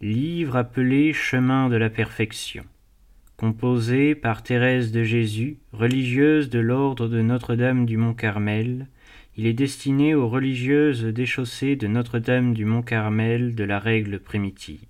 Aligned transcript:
Livre 0.00 0.54
appelé 0.54 1.12
Chemin 1.12 1.68
de 1.68 1.74
la 1.74 1.90
perfection. 1.90 2.64
Composé 3.36 4.14
par 4.14 4.44
Thérèse 4.44 4.92
de 4.92 5.02
Jésus, 5.02 5.58
religieuse 5.72 6.50
de 6.50 6.60
l'ordre 6.60 7.08
de 7.08 7.20
Notre-Dame 7.20 7.84
du 7.84 7.96
Mont-Carmel, 7.96 8.86
il 9.36 9.46
est 9.46 9.54
destiné 9.54 10.14
aux 10.14 10.28
religieuses 10.28 11.02
déchaussées 11.02 11.74
de 11.74 11.88
Notre-Dame 11.88 12.54
du 12.54 12.64
Mont-Carmel 12.64 13.56
de 13.56 13.64
la 13.64 13.80
règle 13.80 14.20
primitive. 14.20 14.86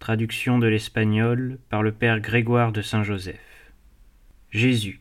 Traduction 0.00 0.58
de 0.58 0.66
l'espagnol 0.66 1.58
par 1.68 1.84
le 1.84 1.92
Père 1.92 2.18
Grégoire 2.18 2.72
de 2.72 2.82
Saint-Joseph. 2.82 3.72
Jésus. 4.50 4.98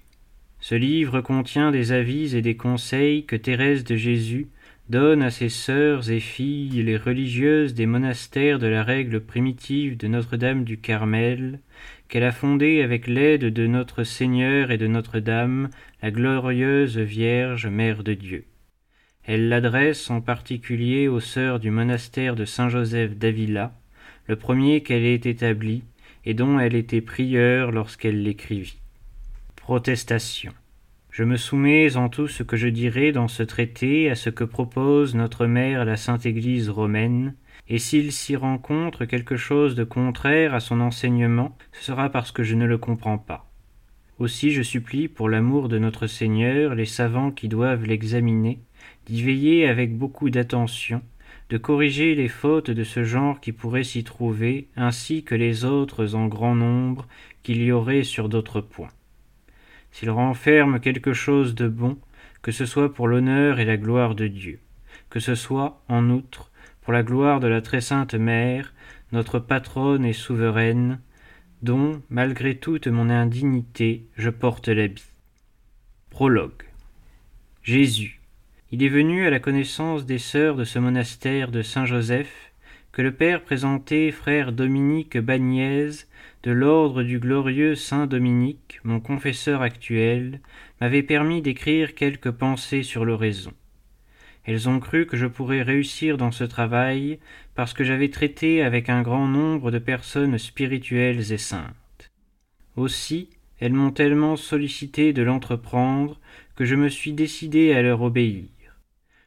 Ce 0.60 0.76
livre 0.76 1.22
contient 1.22 1.72
des 1.72 1.92
avis 1.92 2.36
et 2.36 2.44
des 2.44 2.56
conseils 2.56 3.26
que 3.26 3.36
Thérèse 3.36 3.84
de 3.84 3.96
Jésus 3.96 4.50
donne 4.92 5.24
à 5.24 5.32
ses 5.32 5.48
sœurs 5.48 6.12
et 6.12 6.20
filles 6.20 6.84
les 6.84 6.98
religieuses 6.98 7.74
des 7.74 7.86
monastères 7.86 8.60
de 8.60 8.68
la 8.68 8.84
règle 8.84 9.22
primitive 9.22 9.96
de 9.96 10.08
Notre-Dame 10.10 10.66
du 10.66 10.82
Carmel, 10.82 11.62
qu'elle 12.10 12.26
a 12.26 12.34
fondée 12.34 12.82
avec 12.82 13.08
l'aide 13.08 13.46
de 13.46 13.68
notre 13.68 14.04
Seigneur 14.04 14.70
et 14.70 14.78
de 14.78 14.88
Notre-Dame, 14.88 15.70
la 16.04 16.12
glorieuse 16.12 16.98
Vierge 16.98 17.68
Mère 17.68 18.04
de 18.04 18.14
Dieu. 18.14 18.46
Elle 19.24 19.48
l'adresse 19.48 20.10
en 20.10 20.20
particulier 20.20 21.08
aux 21.08 21.22
sœurs 21.22 21.62
du 21.62 21.72
monastère 21.72 22.36
de 22.36 22.44
Saint-Joseph 22.44 23.16
d'Avila, 23.16 23.74
le 24.28 24.36
premier 24.36 24.84
qu'elle 24.84 25.06
ait 25.06 25.16
établi, 25.16 25.86
et 26.26 26.34
dont 26.34 26.60
elle 26.60 26.76
était 26.76 27.00
prieure 27.00 27.72
lorsqu'elle 27.72 28.24
l'écrivit. 28.24 28.82
Protestation. 29.56 30.52
Je 31.12 31.26
me 31.26 31.36
soumets 31.36 31.98
en 31.98 32.08
tout 32.08 32.30
ce 32.30 32.42
que 32.42 32.56
je 32.56 32.70
dirai 32.70 33.12
dans 33.12 33.28
ce 33.28 33.44
traité 33.44 34.10
à 34.10 34.16
ce 34.16 34.30
que 34.30 34.46
propose 34.46 35.14
notre 35.14 35.46
mère 35.46 35.84
la 35.84 35.98
Sainte 35.98 36.26
Église 36.26 36.70
romaine, 36.70 37.36
et 37.68 37.80
s'il 37.80 38.14
s'y 38.14 38.38
rencontre 38.38 39.04
quelque 39.04 39.36
chose 39.36 39.76
de 39.76 39.84
contraire 39.84 40.54
à 40.54 40.62
son 40.62 40.80
enseignement, 40.80 41.58
ce 41.74 41.84
sera 41.84 42.10
parce 42.10 42.32
que 42.32 42.44
je 42.44 42.56
ne 42.56 42.66
le 42.66 42.78
comprends 42.78 43.18
pas. 43.18 43.52
Aussi 44.20 44.52
je 44.52 44.62
supplie, 44.62 45.10
pour 45.10 45.28
l'amour 45.28 45.68
de 45.68 45.80
notre 45.80 46.08
Seigneur, 46.08 46.76
les 46.76 46.86
savants 46.86 47.32
qui 47.32 47.50
doivent 47.50 47.84
l'examiner, 47.84 48.60
d'y 49.06 49.22
veiller 49.22 49.68
avec 49.68 49.98
beaucoup 49.98 50.30
d'attention, 50.30 51.02
de 51.50 51.58
corriger 51.58 52.16
les 52.16 52.30
fautes 52.30 52.72
de 52.72 52.86
ce 52.86 53.04
genre 53.04 53.42
qui 53.42 53.52
pourraient 53.52 53.84
s'y 53.84 54.06
trouver, 54.06 54.70
ainsi 54.78 55.26
que 55.26 55.36
les 55.36 55.66
autres 55.66 56.16
en 56.16 56.28
grand 56.28 56.56
nombre 56.56 57.06
qu'il 57.44 57.62
y 57.62 57.74
aurait 57.74 58.04
sur 58.04 58.30
d'autres 58.30 58.62
points 58.62 58.92
s'il 59.92 60.10
renferme 60.10 60.80
quelque 60.80 61.14
chose 61.14 61.56
de 61.56 61.68
bon, 61.68 61.98
que 62.42 62.52
ce 62.52 62.66
soit 62.66 62.94
pour 62.94 63.08
l'honneur 63.08 63.60
et 63.60 63.66
la 63.66 63.78
gloire 63.78 64.16
de 64.16 64.28
Dieu, 64.28 64.60
que 65.10 65.20
ce 65.20 65.36
soit, 65.36 65.84
en 65.88 66.10
outre, 66.10 66.52
pour 66.82 66.94
la 66.94 67.04
gloire 67.04 67.40
de 67.40 67.48
la 67.48 67.62
très 67.62 67.82
sainte 67.82 68.16
Mère, 68.16 68.74
notre 69.12 69.40
patronne 69.40 70.06
et 70.06 70.14
souveraine, 70.14 71.00
dont, 71.62 72.02
malgré 72.10 72.56
toute 72.56 72.88
mon 72.88 73.10
indignité, 73.10 74.08
je 74.18 74.30
porte 74.30 74.68
l'habit. 74.68 75.04
Prologue. 76.10 76.64
Jésus. 77.64 78.20
Il 78.72 78.84
est 78.84 78.90
venu 78.90 79.26
à 79.26 79.30
la 79.30 79.40
connaissance 79.40 80.06
des 80.06 80.18
sœurs 80.18 80.56
de 80.56 80.64
ce 80.64 80.80
monastère 80.80 81.52
de 81.52 81.62
Saint-Joseph, 81.62 82.51
que 82.92 83.02
le 83.02 83.14
Père 83.14 83.44
présentait 83.44 84.12
frère 84.12 84.52
Dominique 84.52 85.18
Bagnès 85.18 86.10
de 86.44 86.52
l'ordre 86.52 87.04
du 87.04 87.20
glorieux 87.20 87.76
Saint 87.76 88.06
Dominique, 88.06 88.80
mon 88.84 89.00
confesseur 89.00 89.62
actuel, 89.62 90.42
m'avait 90.82 91.04
permis 91.04 91.42
d'écrire 91.42 91.96
quelques 91.96 92.32
pensées 92.32 92.84
sur 92.84 93.06
l'oraison. 93.06 93.54
Elles 94.44 94.68
ont 94.68 94.80
cru 94.80 95.06
que 95.06 95.18
je 95.18 95.28
pourrais 95.28 95.62
réussir 95.62 96.18
dans 96.18 96.32
ce 96.32 96.44
travail 96.44 97.20
parce 97.56 97.74
que 97.74 97.84
j'avais 97.84 98.10
traité 98.10 98.64
avec 98.64 98.90
un 98.90 99.04
grand 99.04 99.28
nombre 99.28 99.72
de 99.72 99.80
personnes 99.80 100.38
spirituelles 100.38 101.32
et 101.32 101.38
saintes. 101.38 102.12
Aussi, 102.76 103.30
elles 103.60 103.74
m'ont 103.74 103.92
tellement 103.92 104.36
sollicité 104.36 105.14
de 105.14 105.22
l'entreprendre 105.22 106.20
que 106.56 106.66
je 106.66 106.76
me 106.76 106.90
suis 106.90 107.14
décidé 107.14 107.74
à 107.74 107.84
leur 107.84 108.02
obéir. 108.02 108.48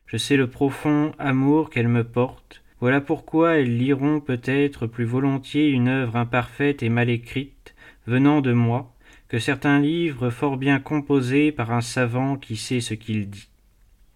Je 0.07 0.17
sais 0.17 0.37
le 0.37 0.51
profond 0.51 1.13
amour 1.19 1.71
qu'elles 1.71 1.89
me 1.89 2.05
portent, 2.05 2.64
voilà 2.85 3.01
pourquoi 3.01 3.57
elles 3.57 3.79
liront 3.79 4.21
peut-être 4.21 4.87
plus 4.87 5.07
volontiers 5.07 5.71
une 5.71 5.89
œuvre 5.89 6.17
imparfaite 6.17 6.83
et 6.83 6.91
mal 6.91 7.09
écrite, 7.09 7.75
venant 8.07 8.43
de 8.43 8.53
moi, 8.53 8.93
que 9.29 9.39
certains 9.39 9.81
livres 9.81 10.29
fort 10.29 10.59
bien 10.59 10.81
composés 10.81 11.51
par 11.51 11.73
un 11.73 11.81
savant 11.81 12.37
qui 12.37 12.59
sait 12.59 12.83
ce 12.83 12.93
qu'il 12.93 13.31
dit. 13.31 13.49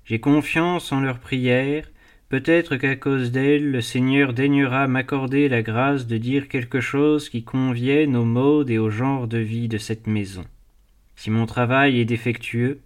J'ai 0.05 0.21
confiance 0.21 0.93
en 0.93 1.01
leurs 1.01 1.19
prières, 1.19 1.91
peut-être 2.29 2.77
qu'à 2.77 2.95
cause 2.95 3.33
d'elles 3.33 3.71
le 3.71 3.81
Seigneur 3.81 4.35
daignera 4.35 4.87
m'accorder 4.87 5.49
la 5.49 5.63
grâce 5.63 6.07
de 6.07 6.19
dire 6.19 6.47
quelque 6.47 6.83
chose 6.83 7.31
qui 7.31 7.45
convienne 7.45 8.17
aux 8.17 8.27
modes 8.27 8.69
et 8.69 8.77
au 8.77 8.91
genre 8.91 9.29
de 9.29 9.39
vie 9.39 9.69
de 9.69 9.79
cette 9.79 10.07
maison. 10.07 10.45
Si 11.17 11.31
mon 11.31 11.47
travail 11.47 11.99
est 11.99 12.05
défectueux, 12.05 12.81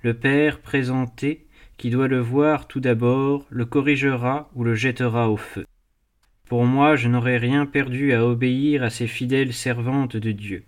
le 0.00 0.14
Père 0.14 0.60
présenté 0.60 1.44
qui 1.76 1.90
doit 1.90 2.08
le 2.08 2.20
voir 2.20 2.66
tout 2.66 2.80
d'abord, 2.80 3.46
le 3.50 3.64
corrigera 3.64 4.50
ou 4.54 4.64
le 4.64 4.74
jettera 4.74 5.30
au 5.30 5.36
feu. 5.36 5.64
Pour 6.48 6.64
moi, 6.64 6.96
je 6.96 7.08
n'aurai 7.08 7.38
rien 7.38 7.66
perdu 7.66 8.12
à 8.12 8.24
obéir 8.24 8.82
à 8.82 8.90
ces 8.90 9.06
fidèles 9.06 9.52
servantes 9.52 10.16
de 10.16 10.32
Dieu. 10.32 10.64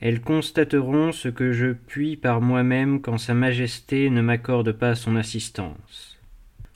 Elles 0.00 0.20
constateront 0.20 1.12
ce 1.12 1.28
que 1.28 1.52
je 1.52 1.72
puis 1.72 2.16
par 2.16 2.40
moi-même 2.40 3.00
quand 3.00 3.18
Sa 3.18 3.34
Majesté 3.34 4.10
ne 4.10 4.20
m'accorde 4.20 4.72
pas 4.72 4.94
son 4.94 5.16
assistance. 5.16 6.18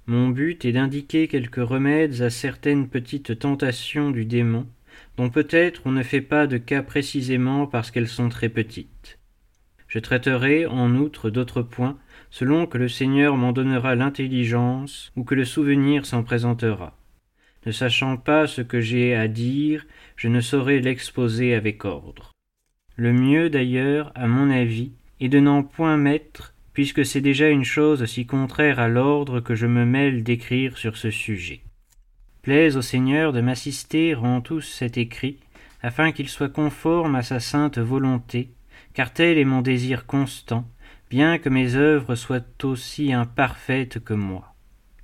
Mon 0.06 0.28
but 0.28 0.64
est 0.64 0.72
d'indiquer 0.72 1.28
quelques 1.28 1.64
remèdes 1.64 2.20
à 2.22 2.30
certaines 2.30 2.88
petites 2.88 3.38
tentations 3.38 4.10
du 4.10 4.24
démon, 4.24 4.66
dont 5.16 5.30
peut-être 5.30 5.82
on 5.84 5.92
ne 5.92 6.02
fait 6.02 6.22
pas 6.22 6.46
de 6.46 6.56
cas 6.56 6.82
précisément 6.82 7.66
parce 7.66 7.90
qu'elles 7.90 8.08
sont 8.08 8.28
très 8.28 8.48
petites. 8.48 9.19
Je 9.90 9.98
traiterai 9.98 10.66
en 10.66 10.94
outre 10.94 11.30
d'autres 11.30 11.62
points 11.62 11.98
selon 12.30 12.66
que 12.66 12.78
le 12.78 12.88
Seigneur 12.88 13.36
m'en 13.36 13.52
donnera 13.52 13.96
l'intelligence 13.96 15.10
ou 15.16 15.24
que 15.24 15.34
le 15.34 15.44
souvenir 15.44 16.06
s'en 16.06 16.22
présentera. 16.22 16.96
Ne 17.66 17.72
sachant 17.72 18.16
pas 18.16 18.46
ce 18.46 18.62
que 18.62 18.80
j'ai 18.80 19.16
à 19.16 19.26
dire, 19.26 19.84
je 20.14 20.28
ne 20.28 20.40
saurais 20.40 20.78
l'exposer 20.78 21.54
avec 21.54 21.84
ordre. 21.84 22.30
Le 22.94 23.12
mieux 23.12 23.50
d'ailleurs, 23.50 24.12
à 24.14 24.28
mon 24.28 24.48
avis, 24.48 24.92
est 25.18 25.28
de 25.28 25.40
n'en 25.40 25.64
point 25.64 25.96
mettre, 25.96 26.54
puisque 26.72 27.04
c'est 27.04 27.20
déjà 27.20 27.48
une 27.48 27.64
chose 27.64 28.04
si 28.04 28.26
contraire 28.26 28.78
à 28.78 28.88
l'ordre 28.88 29.40
que 29.40 29.56
je 29.56 29.66
me 29.66 29.84
mêle 29.84 30.22
d'écrire 30.22 30.78
sur 30.78 30.96
ce 30.96 31.10
sujet. 31.10 31.62
Plaise 32.42 32.76
au 32.76 32.82
Seigneur 32.82 33.32
de 33.32 33.40
m'assister 33.40 34.14
en 34.14 34.40
tout 34.40 34.60
cet 34.60 34.98
écrit, 34.98 35.38
afin 35.82 36.12
qu'il 36.12 36.28
soit 36.28 36.48
conforme 36.48 37.16
à 37.16 37.22
sa 37.22 37.40
sainte 37.40 37.78
volonté, 37.78 38.50
car 38.94 39.12
tel 39.12 39.38
est 39.38 39.44
mon 39.44 39.62
désir 39.62 40.06
constant, 40.06 40.66
bien 41.10 41.38
que 41.38 41.48
mes 41.48 41.74
œuvres 41.74 42.14
soient 42.14 42.46
aussi 42.62 43.12
imparfaites 43.12 43.98
que 43.98 44.14
moi. 44.14 44.54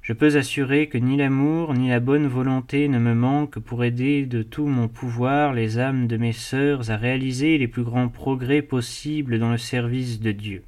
Je 0.07 0.13
peux 0.13 0.37
assurer 0.37 0.89
que 0.89 0.99
ni 0.99 1.17
l'amour 1.17 1.75
ni 1.75 1.89
la 1.89 1.99
bonne 1.99 2.29
volonté 2.29 2.87
ne 2.87 3.01
me 3.01 3.13
manquent 3.13 3.59
pour 3.59 3.83
aider 3.83 4.25
de 4.25 4.45
tout 4.45 4.67
mon 4.67 4.87
pouvoir 4.87 5.53
les 5.53 5.81
âmes 5.81 6.07
de 6.07 6.17
mes 6.17 6.33
sœurs 6.33 6.93
à 6.93 6.97
réaliser 6.97 7.59
les 7.59 7.67
plus 7.67 7.83
grands 7.83 8.09
progrès 8.09 8.63
possibles 8.63 9.41
dans 9.41 9.51
le 9.51 9.59
service 9.59 10.21
de 10.21 10.31
Dieu. 10.31 10.63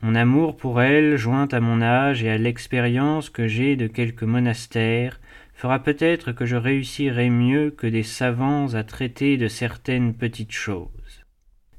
Mon 0.00 0.14
amour 0.14 0.56
pour 0.56 0.80
elles, 0.80 1.18
joint 1.18 1.48
à 1.52 1.60
mon 1.60 1.82
âge 1.82 2.22
et 2.22 2.30
à 2.30 2.38
l'expérience 2.38 3.28
que 3.28 3.48
j'ai 3.48 3.76
de 3.76 3.86
quelques 3.86 4.22
monastères, 4.22 5.20
fera 5.54 5.82
peut-être 5.82 6.32
que 6.32 6.46
je 6.46 6.56
réussirai 6.56 7.28
mieux 7.30 7.70
que 7.70 7.86
des 7.86 8.02
savants 8.02 8.72
à 8.74 8.82
traiter 8.82 9.36
de 9.36 9.48
certaines 9.48 10.14
petites 10.14 10.52
choses. 10.52 10.88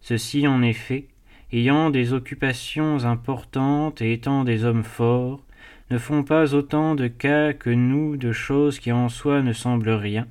Ceci, 0.08 0.46
en 0.46 0.62
effet, 0.62 1.08
ayant 1.52 1.90
des 1.90 2.14
occupations 2.14 3.06
importantes 3.06 4.04
et 4.04 4.14
étant 4.14 4.44
des 4.44 4.64
hommes 4.64 4.84
forts, 4.84 5.44
ne 5.90 5.98
font 5.98 6.22
pas 6.22 6.54
autant 6.54 6.94
de 6.94 7.08
cas 7.08 7.54
que 7.54 7.72
nous 7.72 8.16
de 8.16 8.32
choses 8.32 8.78
qui 8.78 8.92
en 8.92 9.10
soi 9.10 9.42
ne 9.42 9.52
semblent 9.52 9.90
rien, 9.90 10.28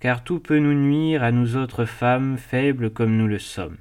car 0.00 0.22
tout 0.22 0.38
peut 0.38 0.58
nous 0.58 0.74
nuire 0.74 1.22
à 1.22 1.32
nous 1.32 1.56
autres 1.56 1.86
femmes 1.86 2.36
faibles 2.36 2.90
comme 2.90 3.16
nous 3.16 3.26
le 3.26 3.38
sommes. 3.38 3.78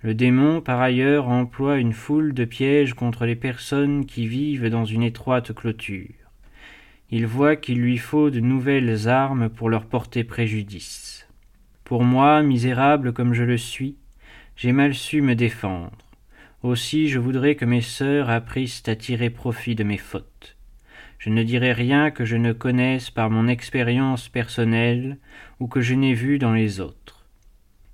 Le 0.00 0.14
démon, 0.14 0.60
par 0.60 0.80
ailleurs, 0.80 1.28
emploie 1.28 1.76
une 1.76 1.92
foule 1.92 2.34
de 2.34 2.44
pièges 2.44 2.94
contre 2.94 3.24
les 3.24 3.36
personnes 3.36 4.04
qui 4.04 4.26
vivent 4.26 4.68
dans 4.68 4.84
une 4.84 5.04
étroite 5.04 5.52
clôture. 5.52 6.32
Il 7.12 7.28
voit 7.28 7.54
qu'il 7.54 7.78
lui 7.78 7.98
faut 7.98 8.30
de 8.30 8.40
nouvelles 8.40 9.06
armes 9.06 9.48
pour 9.48 9.70
leur 9.70 9.86
porter 9.86 10.24
préjudice. 10.24 11.28
Pour 11.84 12.02
moi, 12.02 12.42
misérable 12.42 13.12
comme 13.12 13.32
je 13.32 13.44
le 13.44 13.58
suis, 13.58 13.94
j'ai 14.56 14.72
mal 14.72 14.94
su 14.94 15.20
me 15.20 15.34
défendre. 15.34 15.92
Aussi 16.62 17.08
je 17.08 17.18
voudrais 17.18 17.54
que 17.54 17.66
mes 17.66 17.82
sœurs 17.82 18.30
apprissent 18.30 18.82
à 18.88 18.96
tirer 18.96 19.30
profit 19.30 19.74
de 19.74 19.84
mes 19.84 19.98
fautes. 19.98 20.56
Je 21.18 21.30
ne 21.30 21.42
dirai 21.42 21.72
rien 21.72 22.10
que 22.10 22.24
je 22.24 22.36
ne 22.36 22.52
connaisse 22.52 23.10
par 23.10 23.30
mon 23.30 23.48
expérience 23.48 24.28
personnelle 24.28 25.18
ou 25.60 25.66
que 25.66 25.80
je 25.80 25.94
n'ai 25.94 26.14
vu 26.14 26.38
dans 26.38 26.52
les 26.52 26.80
autres. 26.80 27.26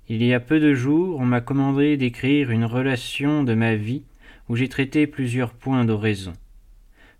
Il 0.09 0.23
y 0.23 0.33
a 0.33 0.39
peu 0.39 0.59
de 0.59 0.73
jours, 0.73 1.19
on 1.19 1.25
m'a 1.25 1.41
commandé 1.41 1.97
d'écrire 1.97 2.51
une 2.51 2.65
relation 2.65 3.43
de 3.43 3.53
ma 3.53 3.75
vie 3.75 4.03
où 4.49 4.55
j'ai 4.55 4.67
traité 4.67 5.07
plusieurs 5.07 5.53
points 5.53 5.85
d'oraison. 5.85 6.33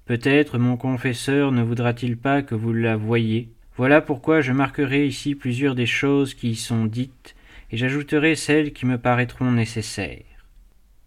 Peut-être 0.05 0.57
mon 0.57 0.75
confesseur 0.75 1.51
ne 1.51 1.63
voudra-t-il 1.63 2.17
pas 2.17 2.41
que 2.41 2.55
vous 2.55 2.73
la 2.73 2.97
voyiez, 2.97 3.49
Voilà 3.75 4.01
pourquoi 4.01 4.41
je 4.41 4.51
marquerai 4.51 5.07
ici 5.07 5.33
plusieurs 5.33 5.75
des 5.75 5.85
choses 5.85 6.33
qui 6.33 6.51
y 6.51 6.55
sont 6.55 6.85
dites, 6.85 7.35
et 7.73 7.77
j'ajouterai 7.77 8.35
celles 8.35 8.71
qui 8.71 8.85
me 8.85 8.99
paraîtront 8.99 9.51
nécessaires. 9.51 10.45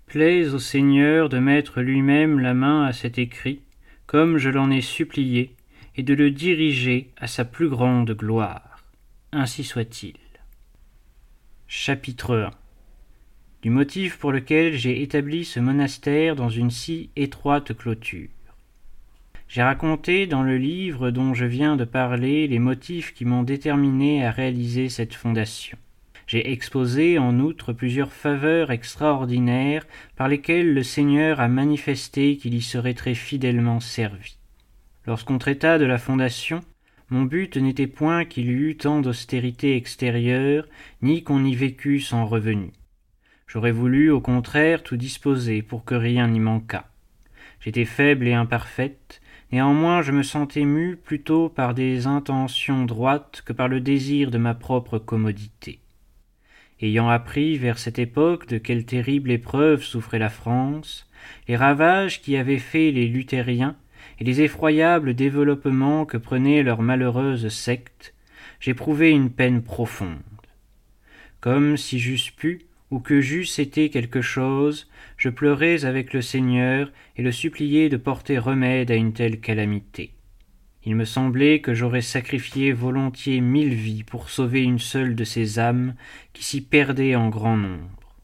Plaise 0.06 0.52
au 0.52 0.58
Seigneur 0.58 1.28
de 1.28 1.38
mettre 1.38 1.80
lui-même 1.80 2.40
la 2.40 2.54
main 2.54 2.84
à 2.84 2.92
cet 2.92 3.18
écrit, 3.18 3.60
comme 4.06 4.36
je 4.36 4.50
l'en 4.50 4.72
ai 4.72 4.80
supplié, 4.80 5.54
et 5.94 6.02
de 6.02 6.12
le 6.12 6.32
diriger 6.32 7.12
à 7.18 7.28
sa 7.28 7.44
plus 7.44 7.68
grande 7.68 8.10
gloire. 8.10 8.82
Ainsi 9.30 9.62
soit-il. 9.62 10.16
Chapitre 11.68 12.36
1 12.36 12.50
Du 13.62 13.70
motif 13.70 14.18
pour 14.18 14.32
lequel 14.32 14.72
j'ai 14.74 15.02
établi 15.02 15.44
ce 15.44 15.60
monastère 15.60 16.34
dans 16.34 16.50
une 16.50 16.72
si 16.72 17.10
étroite 17.14 17.74
clôture. 17.74 18.28
J'ai 19.46 19.62
raconté 19.62 20.26
dans 20.26 20.42
le 20.42 20.58
livre 20.58 21.12
dont 21.12 21.32
je 21.32 21.44
viens 21.44 21.76
de 21.76 21.84
parler 21.84 22.48
les 22.48 22.58
motifs 22.58 23.14
qui 23.14 23.24
m'ont 23.24 23.44
déterminé 23.44 24.26
à 24.26 24.32
réaliser 24.32 24.88
cette 24.88 25.14
fondation. 25.14 25.78
J'ai 26.26 26.50
exposé 26.50 27.18
en 27.18 27.38
outre 27.38 27.72
plusieurs 27.72 28.12
faveurs 28.12 28.70
extraordinaires 28.70 29.86
par 30.16 30.28
lesquelles 30.28 30.74
le 30.74 30.82
Seigneur 30.82 31.40
a 31.40 31.48
manifesté 31.48 32.36
qu'il 32.36 32.54
y 32.54 32.62
serait 32.62 32.94
très 32.94 33.14
fidèlement 33.14 33.80
servi. 33.80 34.36
Lorsqu'on 35.06 35.38
traita 35.38 35.78
de 35.78 35.84
la 35.84 35.98
fondation, 35.98 36.62
mon 37.10 37.22
but 37.22 37.56
n'était 37.56 37.86
point 37.86 38.24
qu'il 38.24 38.46
y 38.46 38.52
eût 38.52 38.76
tant 38.76 39.00
d'austérité 39.00 39.76
extérieure, 39.76 40.66
ni 41.00 41.22
qu'on 41.22 41.44
y 41.44 41.54
vécût 41.54 42.00
sans 42.00 42.26
revenu. 42.26 42.72
J'aurais 43.46 43.70
voulu, 43.70 44.10
au 44.10 44.20
contraire, 44.20 44.82
tout 44.82 44.96
disposer 44.96 45.62
pour 45.62 45.84
que 45.84 45.94
rien 45.94 46.26
n'y 46.26 46.40
manquât. 46.40 46.88
J'étais 47.60 47.84
faible 47.84 48.26
et 48.26 48.34
imparfaite, 48.34 49.20
Néanmoins, 49.52 50.02
je 50.02 50.10
me 50.10 50.24
sentais 50.24 50.64
mu 50.64 50.96
plutôt 50.96 51.48
par 51.48 51.72
des 51.72 52.08
intentions 52.08 52.84
droites 52.84 53.42
que 53.46 53.52
par 53.52 53.68
le 53.68 53.80
désir 53.80 54.32
de 54.32 54.38
ma 54.38 54.54
propre 54.54 54.98
commodité. 54.98 55.78
Ayant 56.82 57.08
appris 57.08 57.56
vers 57.56 57.78
cette 57.78 57.98
époque 57.98 58.48
de 58.48 58.58
quelle 58.58 58.84
terrible 58.84 59.30
épreuve 59.30 59.82
souffrait 59.82 60.18
la 60.18 60.28
France, 60.28 61.08
les 61.48 61.56
ravages 61.56 62.20
qu'y 62.20 62.36
avaient 62.36 62.58
faits 62.58 62.94
les 62.94 63.06
luthériens 63.06 63.76
et 64.20 64.24
les 64.24 64.42
effroyables 64.42 65.14
développements 65.14 66.04
que 66.04 66.18
prenait 66.18 66.62
leur 66.62 66.82
malheureuse 66.82 67.48
secte, 67.48 68.14
j'éprouvai 68.60 69.10
une 69.10 69.30
peine 69.30 69.62
profonde. 69.62 70.20
Comme 71.40 71.78
si 71.78 71.98
j'eusse 71.98 72.30
pu, 72.30 72.66
ou 72.90 73.00
que 73.00 73.20
j'eusse 73.20 73.58
été 73.58 73.90
quelque 73.90 74.20
chose, 74.20 74.88
je 75.16 75.28
pleurais 75.28 75.84
avec 75.84 76.12
le 76.12 76.22
Seigneur 76.22 76.92
et 77.16 77.22
le 77.22 77.32
suppliais 77.32 77.88
de 77.88 77.96
porter 77.96 78.38
remède 78.38 78.90
à 78.90 78.94
une 78.96 79.12
telle 79.12 79.40
calamité. 79.40 80.12
Il 80.86 80.94
me 80.94 81.04
semblait 81.04 81.60
que 81.60 81.74
j'aurais 81.74 82.00
sacrifié 82.00 82.72
volontiers 82.72 83.40
mille 83.40 83.74
vies 83.74 84.04
pour 84.04 84.30
sauver 84.30 84.62
une 84.62 84.78
seule 84.78 85.16
de 85.16 85.24
ces 85.24 85.58
âmes 85.58 85.96
qui 86.32 86.44
s'y 86.44 86.60
perdaient 86.60 87.16
en 87.16 87.28
grand 87.28 87.56
nombre. 87.56 88.14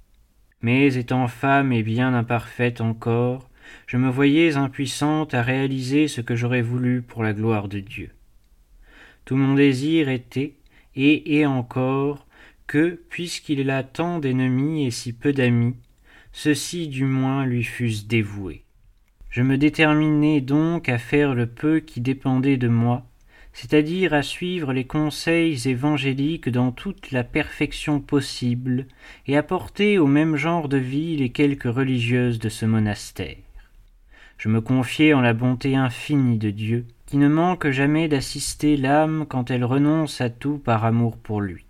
Mais 0.61 0.95
étant 0.95 1.27
femme 1.27 1.73
et 1.73 1.83
bien 1.83 2.15
imparfaite 2.15 2.81
encore, 2.81 3.51
je 3.89 3.97
me 3.97 4.09
voyais 4.09 4.55
impuissante 4.55 5.35
à 5.35 5.43
réaliser 5.43 6.07
ce 6.07 6.21
que 6.21 6.37
j'aurais 6.37 6.63
voulu 6.63 7.03
pour 7.03 7.25
la 7.25 7.33
gloire 7.33 7.67
de 7.67 7.81
Dieu. 7.81 8.11
Tout 9.25 9.35
mon 9.35 9.55
désir 9.55 10.09
était, 10.09 10.55
et 10.95 11.41
est 11.41 11.47
encore, 11.47 12.29
que, 12.69 13.01
puisqu'il 13.11 13.71
a 13.71 13.83
tant 13.83 14.21
d'ennemis 14.21 14.87
et 14.87 14.93
si 14.93 15.13
peu 15.13 15.33
d'amis, 15.33 15.75
ceux-ci 16.31 16.87
du 16.87 17.07
moins 17.07 17.45
lui 17.45 17.65
fussent 17.65 18.07
dévoués. 18.07 18.62
Je 19.33 19.41
me 19.41 19.57
déterminai 19.57 20.43
donc 20.43 20.91
à 20.91 20.99
faire 20.99 21.35
le 21.35 21.47
peu 21.47 21.81
qui 21.81 22.03
dépendait 22.03 22.59
de 22.59 22.69
moi, 22.69 23.07
c'est-à-dire 23.55 24.13
à 24.13 24.23
suivre 24.23 24.75
les 24.75 24.85
conseils 24.85 25.67
évangéliques 25.67 26.51
dans 26.51 26.71
toute 26.71 27.13
la 27.13 27.25
perfection 27.25 27.99
possible, 27.99 28.87
et 29.27 29.39
à 29.39 29.43
porter 29.43 29.99
au 29.99 30.07
même 30.07 30.37
genre 30.37 30.69
de 30.69 30.77
vie 30.77 31.17
les 31.17 31.31
quelques 31.31 31.63
religieuses 31.63 32.41
de 32.41 32.51
ce 32.51 32.67
monastère. 32.67 33.39
Je 34.37 34.51
me 34.51 34.61
confiai 34.61 35.15
en 35.15 35.23
la 35.23 35.33
bonté 35.33 35.77
infinie 35.77 36.37
de 36.37 36.51
Dieu, 36.51 36.85
qui 37.07 37.17
ne 37.17 37.29
manque 37.29 37.71
jamais 37.71 38.09
d'assister 38.09 38.77
l'âme 38.77 39.25
quand 39.27 39.51
elle 39.51 39.65
renonce 39.65 40.21
à 40.21 40.29
tout 40.29 40.59
par 40.59 40.85
amour 40.85 41.17
pour 41.17 41.41
lui. 41.41 41.65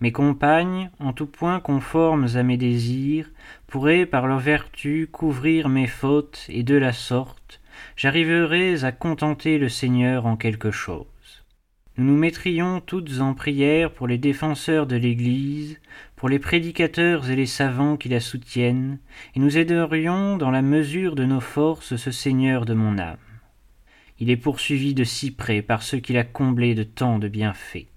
Mes 0.00 0.12
compagnes, 0.12 0.90
en 1.00 1.12
tout 1.12 1.26
point 1.26 1.58
conformes 1.58 2.28
à 2.36 2.42
mes 2.44 2.56
désirs, 2.56 3.30
pourraient 3.66 4.06
par 4.06 4.28
leur 4.28 4.38
vertu 4.38 5.08
couvrir 5.10 5.68
mes 5.68 5.88
fautes, 5.88 6.46
et 6.48 6.62
de 6.62 6.76
la 6.76 6.92
sorte, 6.92 7.60
j'arriverais 7.96 8.84
à 8.84 8.92
contenter 8.92 9.58
le 9.58 9.68
Seigneur 9.68 10.26
en 10.26 10.36
quelque 10.36 10.70
chose. 10.70 11.06
Nous 11.96 12.04
nous 12.04 12.16
mettrions 12.16 12.80
toutes 12.80 13.18
en 13.18 13.34
prière 13.34 13.92
pour 13.92 14.06
les 14.06 14.18
défenseurs 14.18 14.86
de 14.86 14.94
l'Église, 14.94 15.80
pour 16.14 16.28
les 16.28 16.38
prédicateurs 16.38 17.28
et 17.28 17.34
les 17.34 17.46
savants 17.46 17.96
qui 17.96 18.08
la 18.08 18.20
soutiennent, 18.20 19.00
et 19.34 19.40
nous 19.40 19.58
aiderions 19.58 20.36
dans 20.36 20.52
la 20.52 20.62
mesure 20.62 21.16
de 21.16 21.24
nos 21.24 21.40
forces 21.40 21.96
ce 21.96 22.12
Seigneur 22.12 22.66
de 22.66 22.74
mon 22.74 22.98
âme. 22.98 23.16
Il 24.20 24.30
est 24.30 24.36
poursuivi 24.36 24.94
de 24.94 25.02
si 25.02 25.32
près 25.32 25.60
par 25.60 25.82
ceux 25.82 25.98
qu'il 25.98 26.18
a 26.18 26.24
comblé 26.24 26.76
de 26.76 26.84
tant 26.84 27.18
de 27.18 27.26
bienfaits. 27.26 27.88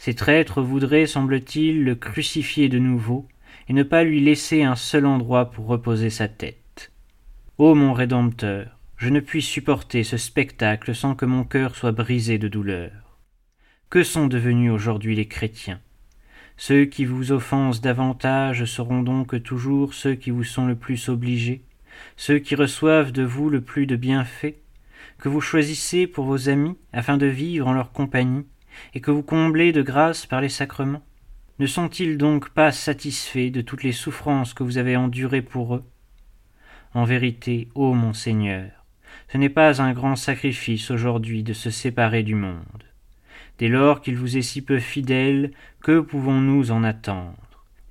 Ces 0.00 0.14
traîtres 0.14 0.62
voudraient, 0.62 1.04
semble-t-il, 1.04 1.84
le 1.84 1.94
crucifier 1.94 2.70
de 2.70 2.78
nouveau, 2.78 3.28
et 3.68 3.74
ne 3.74 3.82
pas 3.82 4.02
lui 4.02 4.22
laisser 4.22 4.62
un 4.62 4.74
seul 4.74 5.04
endroit 5.04 5.50
pour 5.50 5.66
reposer 5.66 6.08
sa 6.08 6.26
tête. 6.26 6.90
Ô 7.58 7.74
mon 7.74 7.92
Rédempteur, 7.92 8.78
je 8.96 9.10
ne 9.10 9.20
puis 9.20 9.42
supporter 9.42 10.02
ce 10.02 10.16
spectacle 10.16 10.94
sans 10.94 11.14
que 11.14 11.26
mon 11.26 11.44
cœur 11.44 11.76
soit 11.76 11.92
brisé 11.92 12.38
de 12.38 12.48
douleur. 12.48 13.18
Que 13.90 14.02
sont 14.02 14.26
devenus 14.26 14.72
aujourd'hui 14.72 15.14
les 15.14 15.28
chrétiens? 15.28 15.80
Ceux 16.56 16.86
qui 16.86 17.04
vous 17.04 17.30
offensent 17.30 17.82
davantage 17.82 18.64
seront 18.64 19.02
donc 19.02 19.42
toujours 19.42 19.92
ceux 19.92 20.14
qui 20.14 20.30
vous 20.30 20.44
sont 20.44 20.64
le 20.64 20.76
plus 20.76 21.10
obligés, 21.10 21.60
ceux 22.16 22.38
qui 22.38 22.54
reçoivent 22.54 23.12
de 23.12 23.22
vous 23.22 23.50
le 23.50 23.60
plus 23.60 23.84
de 23.84 23.96
bienfaits, 23.96 24.56
que 25.18 25.28
vous 25.28 25.42
choisissez 25.42 26.06
pour 26.06 26.24
vos 26.24 26.48
amis 26.48 26.78
afin 26.94 27.18
de 27.18 27.26
vivre 27.26 27.66
en 27.66 27.74
leur 27.74 27.92
compagnie, 27.92 28.46
et 28.94 29.00
que 29.00 29.10
vous 29.10 29.22
comblez 29.22 29.72
de 29.72 29.82
grâce 29.82 30.26
par 30.26 30.40
les 30.40 30.48
sacrements. 30.48 31.02
Ne 31.58 31.66
sont-ils 31.66 32.16
donc 32.16 32.50
pas 32.50 32.72
satisfaits 32.72 33.50
de 33.50 33.60
toutes 33.60 33.82
les 33.82 33.92
souffrances 33.92 34.54
que 34.54 34.62
vous 34.62 34.78
avez 34.78 34.96
endurées 34.96 35.42
pour 35.42 35.74
eux? 35.74 35.84
En 36.94 37.04
vérité, 37.04 37.68
ô 37.74 37.92
mon 37.92 38.14
Seigneur, 38.14 38.70
ce 39.28 39.36
n'est 39.36 39.50
pas 39.50 39.82
un 39.82 39.92
grand 39.92 40.16
sacrifice 40.16 40.90
aujourd'hui 40.90 41.42
de 41.42 41.52
se 41.52 41.70
séparer 41.70 42.22
du 42.22 42.34
monde. 42.34 42.84
Dès 43.58 43.68
lors 43.68 44.00
qu'il 44.00 44.16
vous 44.16 44.38
est 44.38 44.42
si 44.42 44.62
peu 44.62 44.78
fidèle, 44.78 45.52
que 45.82 46.00
pouvons-nous 46.00 46.70
en 46.70 46.82
attendre? 46.82 47.36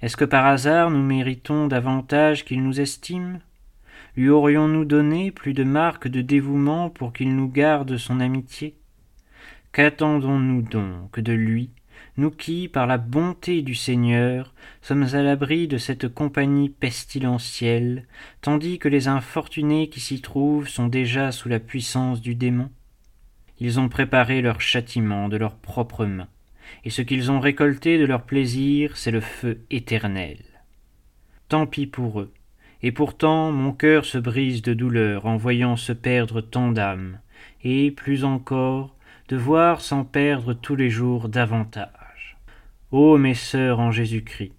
Est-ce 0.01 0.17
que 0.17 0.25
par 0.25 0.47
hasard 0.47 0.89
nous 0.89 1.03
méritons 1.03 1.67
davantage 1.67 2.45
qu'il 2.45 2.63
nous 2.63 2.81
estime? 2.81 3.39
Lui 4.15 4.29
aurions-nous 4.29 4.85
donné 4.85 5.29
plus 5.29 5.53
de 5.53 5.63
marques 5.63 6.07
de 6.07 6.21
dévouement 6.21 6.89
pour 6.89 7.13
qu'il 7.13 7.35
nous 7.35 7.49
garde 7.49 7.97
son 7.97 8.19
amitié? 8.19 8.78
Qu'attendons-nous 9.71 10.63
donc 10.63 11.19
de 11.19 11.33
lui, 11.33 11.69
nous 12.17 12.31
qui, 12.31 12.67
par 12.67 12.87
la 12.87 12.97
bonté 12.97 13.61
du 13.61 13.75
Seigneur, 13.75 14.53
sommes 14.81 15.05
à 15.13 15.21
l'abri 15.21 15.67
de 15.67 15.77
cette 15.77 16.07
compagnie 16.07 16.69
pestilentielle, 16.69 18.07
tandis 18.41 18.79
que 18.79 18.89
les 18.89 19.07
infortunés 19.07 19.89
qui 19.89 19.99
s'y 19.99 20.21
trouvent 20.21 20.67
sont 20.67 20.87
déjà 20.87 21.31
sous 21.31 21.49
la 21.49 21.59
puissance 21.59 22.19
du 22.19 22.33
démon? 22.33 22.69
Ils 23.59 23.79
ont 23.79 23.89
préparé 23.89 24.41
leur 24.41 24.59
châtiment 24.59 25.29
de 25.29 25.37
leurs 25.37 25.55
propres 25.55 26.05
mains, 26.05 26.29
et 26.83 26.89
ce 26.89 27.03
qu'ils 27.03 27.31
ont 27.31 27.39
récolté 27.39 27.99
de 27.99 28.05
leur 28.05 28.23
plaisir, 28.23 28.97
c'est 28.97 29.11
le 29.11 29.21
feu 29.21 29.61
éternel. 29.69 30.39
Tant 31.47 31.67
pis 31.67 31.85
pour 31.85 32.21
eux, 32.21 32.33
et 32.81 32.91
pourtant 32.91 33.51
mon 33.51 33.71
cœur 33.71 34.05
se 34.05 34.17
brise 34.17 34.61
de 34.61 34.73
douleur 34.73 35.25
en 35.27 35.37
voyant 35.37 35.75
se 35.75 35.93
perdre 35.93 36.41
tant 36.41 36.71
d'âmes, 36.71 37.19
et, 37.63 37.91
plus 37.91 38.23
encore, 38.23 38.95
de 39.29 39.37
voir 39.37 39.81
s'en 39.81 40.03
perdre 40.03 40.53
tous 40.55 40.75
les 40.75 40.89
jours 40.89 41.29
davantage. 41.29 42.35
Ô 42.91 43.15
mes 43.19 43.35
sœurs 43.35 43.79
en 43.79 43.91
Jésus-Christ, 43.91 44.53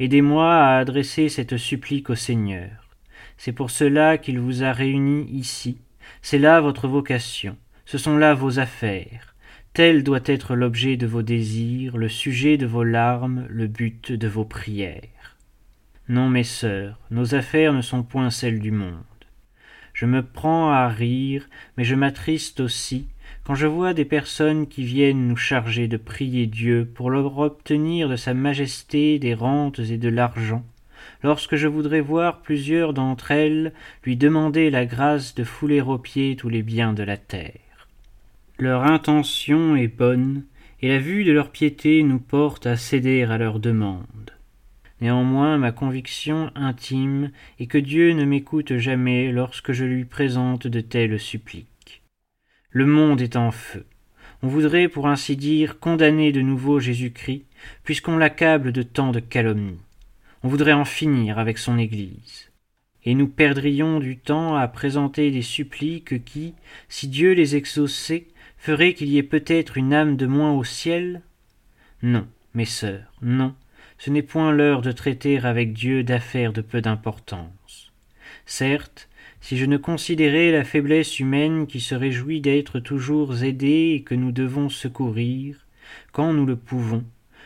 aidez-moi 0.00 0.56
à 0.56 0.78
adresser 0.78 1.28
cette 1.28 1.58
supplique 1.58 2.08
au 2.08 2.14
Seigneur. 2.14 2.88
C'est 3.36 3.52
pour 3.52 3.70
cela 3.70 4.16
qu'il 4.16 4.40
vous 4.40 4.64
a 4.64 4.72
réunis 4.72 5.28
ici, 5.30 5.76
c'est 6.22 6.38
là 6.38 6.62
votre 6.62 6.88
vocation, 6.88 7.58
ce 7.84 7.98
sont 7.98 8.16
là 8.16 8.32
vos 8.32 8.58
affaires. 8.58 9.34
Tel 9.74 10.02
doit 10.02 10.20
être 10.24 10.56
l'objet 10.56 10.96
de 10.96 11.06
vos 11.06 11.20
désirs, 11.20 11.98
le 11.98 12.08
sujet 12.08 12.56
de 12.56 12.64
vos 12.64 12.84
larmes, 12.84 13.44
le 13.50 13.66
but 13.66 14.12
de 14.12 14.28
vos 14.28 14.46
prières. 14.46 15.36
Non, 16.08 16.30
mes 16.30 16.44
sœurs, 16.44 16.98
nos 17.10 17.34
affaires 17.34 17.74
ne 17.74 17.82
sont 17.82 18.02
point 18.02 18.30
celles 18.30 18.60
du 18.60 18.70
monde. 18.70 19.04
Je 19.92 20.06
me 20.06 20.22
prends 20.22 20.70
à 20.70 20.88
rire, 20.88 21.46
mais 21.76 21.84
je 21.84 21.94
m'attriste 21.94 22.60
aussi, 22.60 23.08
quand 23.44 23.54
je 23.54 23.66
vois 23.66 23.94
des 23.94 24.04
personnes 24.04 24.66
qui 24.66 24.84
viennent 24.84 25.28
nous 25.28 25.36
charger 25.36 25.88
de 25.88 25.96
prier 25.96 26.46
Dieu 26.46 26.90
pour 26.94 27.10
leur 27.10 27.38
obtenir 27.38 28.08
de 28.08 28.16
sa 28.16 28.34
majesté 28.34 29.18
des 29.18 29.34
rentes 29.34 29.78
et 29.78 29.98
de 29.98 30.08
l'argent, 30.08 30.64
lorsque 31.22 31.56
je 31.56 31.68
voudrais 31.68 32.00
voir 32.00 32.40
plusieurs 32.42 32.92
d'entre 32.92 33.30
elles 33.30 33.72
lui 34.04 34.16
demander 34.16 34.70
la 34.70 34.86
grâce 34.86 35.34
de 35.34 35.44
fouler 35.44 35.80
aux 35.80 35.98
pieds 35.98 36.36
tous 36.36 36.48
les 36.48 36.62
biens 36.62 36.92
de 36.92 37.02
la 37.02 37.16
terre. 37.16 37.88
Leur 38.58 38.84
intention 38.84 39.76
est 39.76 39.88
bonne, 39.88 40.44
et 40.80 40.88
la 40.88 40.98
vue 40.98 41.24
de 41.24 41.32
leur 41.32 41.50
piété 41.50 42.02
nous 42.02 42.18
porte 42.18 42.66
à 42.66 42.76
céder 42.76 43.22
à 43.22 43.38
leurs 43.38 43.60
demandes. 43.60 44.32
Néanmoins, 45.00 45.58
ma 45.58 45.72
conviction 45.72 46.50
intime 46.54 47.30
est 47.58 47.66
que 47.66 47.78
Dieu 47.78 48.12
ne 48.12 48.24
m'écoute 48.24 48.78
jamais 48.78 49.30
lorsque 49.30 49.72
je 49.72 49.84
lui 49.84 50.04
présente 50.04 50.66
de 50.66 50.80
telles 50.80 51.20
suppliques. 51.20 51.68
Le 52.76 52.84
monde 52.84 53.22
est 53.22 53.36
en 53.36 53.52
feu. 53.52 53.86
On 54.42 54.48
voudrait, 54.48 54.88
pour 54.88 55.08
ainsi 55.08 55.34
dire, 55.34 55.78
condamner 55.78 56.30
de 56.30 56.42
nouveau 56.42 56.78
Jésus-Christ, 56.78 57.46
puisqu'on 57.84 58.18
l'accable 58.18 58.70
de 58.70 58.82
tant 58.82 59.12
de 59.12 59.18
calomnies. 59.18 59.80
On 60.42 60.48
voudrait 60.48 60.74
en 60.74 60.84
finir 60.84 61.38
avec 61.38 61.56
son 61.56 61.78
Église. 61.78 62.50
Et 63.06 63.14
nous 63.14 63.28
perdrions 63.28 63.98
du 63.98 64.18
temps 64.18 64.56
à 64.56 64.68
présenter 64.68 65.30
des 65.30 65.40
suppliques 65.40 66.22
qui, 66.26 66.52
si 66.90 67.08
Dieu 67.08 67.32
les 67.32 67.56
exauçait, 67.56 68.26
feraient 68.58 68.92
qu'il 68.92 69.08
y 69.08 69.16
ait 69.16 69.22
peut-être 69.22 69.78
une 69.78 69.94
âme 69.94 70.18
de 70.18 70.26
moins 70.26 70.52
au 70.52 70.62
ciel? 70.62 71.22
Non, 72.02 72.28
mes 72.52 72.66
sœurs, 72.66 73.10
non, 73.22 73.54
ce 73.96 74.10
n'est 74.10 74.20
point 74.20 74.52
l'heure 74.52 74.82
de 74.82 74.92
traiter 74.92 75.38
avec 75.38 75.72
Dieu 75.72 76.02
d'affaires 76.02 76.52
de 76.52 76.60
peu 76.60 76.82
d'importance. 76.82 77.90
Certes, 78.44 79.08
si 79.40 79.56
je 79.56 79.64
ne 79.64 79.76
considérais 79.76 80.50
la 80.50 80.64
faiblesse 80.64 81.20
humaine 81.20 81.66
qui 81.66 81.80
se 81.80 81.94
réjouit 81.94 82.40
d'être 82.40 82.80
toujours 82.80 83.42
aidée 83.42 83.94
et 83.94 84.02
que 84.02 84.14
nous 84.14 84.32
devons 84.32 84.68
secourir, 84.68 85.66
quand 86.12 86.32
nous 86.32 86.46
le 86.46 86.56
pouvons, 86.56 87.04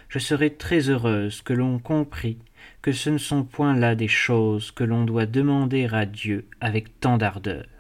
je 0.09 0.19
serais 0.19 0.51
très 0.51 0.89
heureuse 0.89 1.43
que 1.43 1.53
l'on 1.53 1.79
comprît 1.79 2.39
que 2.83 2.93
ce 2.93 3.11
ne 3.11 3.19
sont 3.19 3.45
point 3.45 3.77
là 3.77 3.95
des 3.95 4.09
choses 4.09 4.71
que 4.71 4.85
l'on 4.85 5.05
doit 5.05 5.27
demander 5.27 5.89
à 5.93 6.07
Dieu 6.07 6.47
avec 6.61 6.99
tant 7.01 7.19
d'ardeur. 7.19 7.80